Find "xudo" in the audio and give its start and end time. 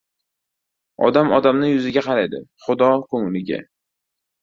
2.67-2.91